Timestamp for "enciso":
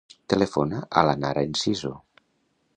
1.51-1.95